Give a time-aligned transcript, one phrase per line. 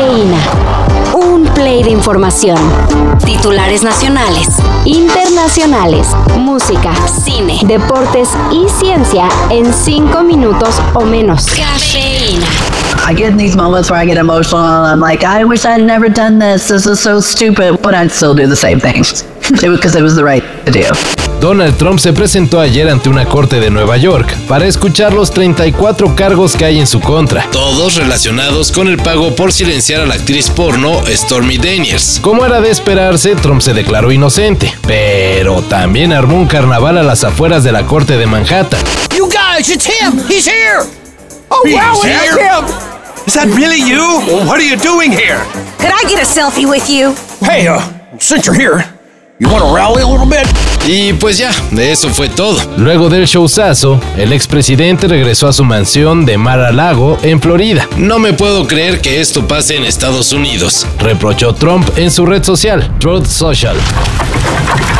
[0.00, 0.38] Cafeína.
[1.12, 2.56] Un play de información.
[3.22, 4.48] Titulares nacionales,
[4.86, 6.08] internacionales,
[6.38, 11.44] música, cine, deportes y ciencia en cinco minutos o menos.
[11.48, 12.46] Cafeína.
[13.06, 15.84] I get in these moments where I get emotional and I'm like, I wish I'd
[15.84, 16.68] never done this.
[16.68, 17.82] This is so stupid.
[17.82, 19.24] But I'd still do the same things.
[19.60, 21.29] Because it was the right to do.
[21.40, 26.14] Donald Trump se presentó ayer ante una corte de Nueva York para escuchar los 34
[26.14, 30.16] cargos que hay en su contra, todos relacionados con el pago por silenciar a la
[30.16, 32.18] actriz porno Stormy Daniels.
[32.20, 37.24] Como era de esperarse, Trump se declaró inocente, pero también armó un carnaval a las
[37.24, 38.80] afueras de la corte de Manhattan.
[39.16, 40.18] You guys, it's him!
[40.28, 40.82] He's here!
[41.48, 42.90] Oh, wow, it's him!
[43.26, 44.20] Is that really you?
[44.46, 45.40] What are you doing here?
[45.78, 47.14] Could I get a selfie with you?
[47.40, 47.80] Hey, uh,
[48.18, 48.84] since you're here,
[49.40, 50.46] you want to rally a little bit?
[50.86, 52.58] Y pues ya, de eso fue todo.
[52.76, 57.88] Luego del showzazo, el expresidente regresó a su mansión de Mar a Lago, en Florida.
[57.96, 62.44] No me puedo creer que esto pase en Estados Unidos, reprochó Trump en su red
[62.44, 63.76] social, Truth Social.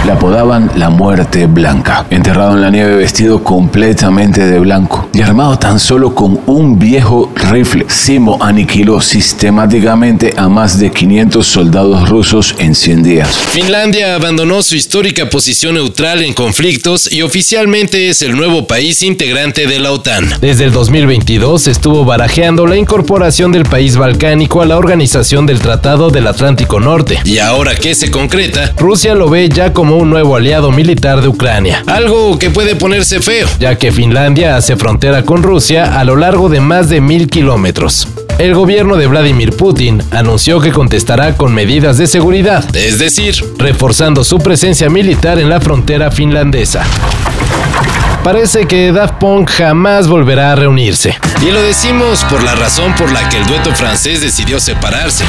[0.07, 5.59] Le apodaban la muerte blanca, enterrado en la nieve vestido completamente de blanco y armado
[5.59, 7.85] tan solo con un viejo rifle.
[7.89, 13.37] Simo aniquiló sistemáticamente a más de 500 soldados rusos en 100 días.
[13.37, 19.67] Finlandia abandonó su histórica posición neutral en conflictos y oficialmente es el nuevo país integrante
[19.67, 20.31] de la OTAN.
[20.41, 26.09] Desde el 2022 estuvo barajeando la incorporación del país balcánico a la organización del Tratado
[26.09, 27.19] del Atlántico Norte.
[27.25, 31.29] Y ahora que se concreta, Rusia lo ve ya como un nuevo aliado militar de
[31.29, 31.83] Ucrania.
[31.87, 36.49] Algo que puede ponerse feo, ya que Finlandia hace frontera con Rusia a lo largo
[36.49, 38.09] de más de mil kilómetros.
[38.39, 44.25] El gobierno de Vladimir Putin anunció que contestará con medidas de seguridad, es decir, reforzando
[44.25, 46.85] su presencia militar en la frontera finlandesa.
[48.25, 51.19] Parece que Daft Punk jamás volverá a reunirse.
[51.43, 55.25] Y lo decimos por la razón por la que el dueto francés decidió separarse.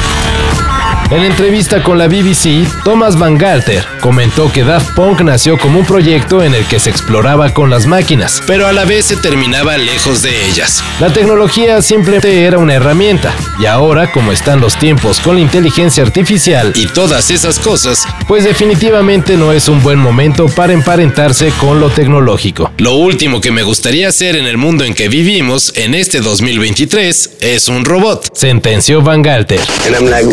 [1.12, 5.84] En entrevista con la BBC, Thomas Van Galter comentó que Daft Punk nació como un
[5.84, 9.76] proyecto en el que se exploraba con las máquinas, pero a la vez se terminaba
[9.76, 10.82] lejos de ellas.
[11.00, 16.02] La tecnología simplemente era una herramienta, y ahora, como están los tiempos con la inteligencia
[16.02, 21.78] artificial y todas esas cosas, pues definitivamente no es un buen momento para emparentarse con
[21.78, 22.72] lo tecnológico.
[22.78, 27.32] Lo último que me gustaría hacer en el mundo en que vivimos en este 2023
[27.42, 29.60] es un robot, sentenció Van Galter.
[29.84, 30.26] And I'm like,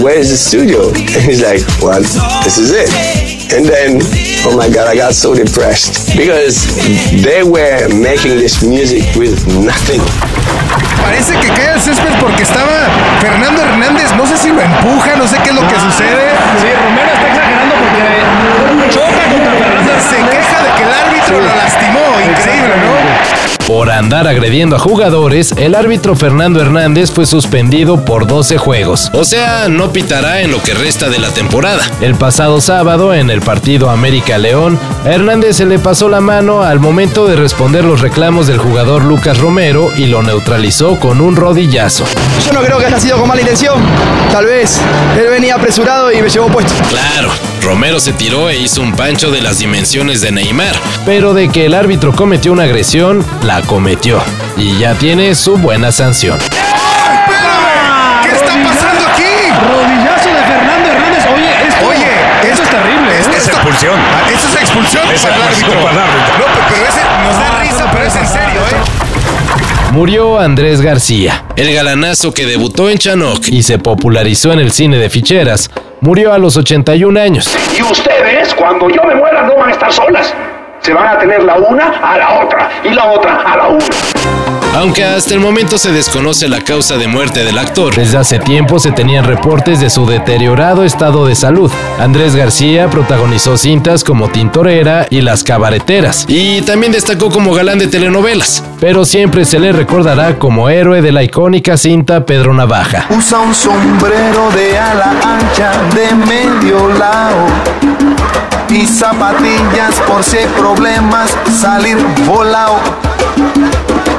[0.69, 0.89] studio?
[1.17, 2.01] And he's like, well,
[2.43, 2.89] this is it.
[3.53, 4.01] And then,
[4.45, 6.69] oh my God, I got so depressed because
[7.09, 10.01] they were making this music with nothing.
[11.01, 12.69] Parece que cae el césped porque estaba
[13.19, 14.13] Fernando Hernández.
[14.15, 16.29] No sé si lo empuja, no sé qué es lo que sucede.
[16.61, 19.91] Sí, Romero está exagerando porque choca contra Fernando.
[20.09, 22.05] Se queja de que el árbitro lo lastimó.
[22.21, 23.65] Increíble, ¿no?
[23.65, 29.11] Por andar agrediendo a jugadores, el árbitro Fernando Hernández fue suspendido por 12 juegos.
[29.13, 31.83] O sea, no pitará en lo que resta de la temporada.
[31.99, 36.63] El pasado sábado, en el partido América León, a Hernández se le pasó la mano
[36.63, 41.35] al momento de responder los reclamos del jugador Lucas Romero y lo neutralizó con un
[41.35, 42.05] rodillazo.
[42.45, 43.81] Yo no creo que haya sido con mala intención.
[44.31, 44.79] Tal vez
[45.19, 46.73] él venía apresurado y me llevó puesto.
[46.87, 47.29] Claro,
[47.61, 51.65] Romero se tiró e hizo un pancho de las dimensiones de Neymar, pero de que
[51.65, 53.88] el árbitro cometió una agresión, la cometió.
[54.57, 56.37] Y ya tiene su buena sanción.
[56.37, 58.21] ¡Espérame!
[58.21, 59.23] ¿Qué está pasando aquí?
[59.65, 61.25] Rodillazo de Fernando Hernández.
[61.33, 62.07] Oye, esto, Oye,
[62.51, 63.17] esto es terrible.
[63.17, 63.99] expulsión.
[64.31, 65.83] Esto es expulsión Esa para el es árbitro.
[65.83, 65.95] para.
[66.05, 69.91] No, pero- pero ese nos da risa, pero es en serio, ¿eh?
[69.91, 74.97] Murió Andrés García, el galanazo que debutó en Chanoc y se popularizó en el cine
[74.97, 75.71] de ficheras.
[76.01, 77.57] Murió a los 81 años.
[77.75, 80.31] Y ustedes, cuando yo me muera, no van a estar solas.
[80.81, 83.85] Se van a tener la una a la otra y la otra a la una.
[84.75, 88.79] Aunque hasta el momento se desconoce la causa de muerte del actor, desde hace tiempo
[88.79, 91.71] se tenían reportes de su deteriorado estado de salud.
[91.99, 97.87] Andrés García protagonizó cintas como Tintorera y Las Cabareteras, y también destacó como galán de
[97.87, 103.07] telenovelas, pero siempre se le recordará como héroe de la icónica cinta Pedro Navaja.
[103.09, 107.47] Usa un sombrero de ala ancha de medio lado
[108.71, 112.79] y zapatillas por si hay problemas salir volado.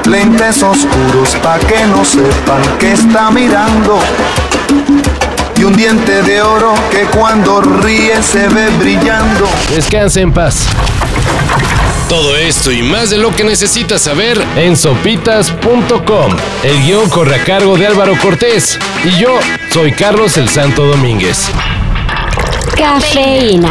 [0.08, 3.98] Lentes oscuros pa' que no sepan que está mirando.
[5.56, 9.48] Y un diente de oro que cuando ríe se ve brillando.
[9.74, 10.66] Descanse en paz.
[12.08, 16.36] Todo esto y más de lo que necesitas saber en sopitas.com.
[16.64, 19.38] El guion corre a cargo de Álvaro Cortés y yo
[19.72, 21.50] soy Carlos el Santo Domínguez.
[22.76, 23.70] Cafeína.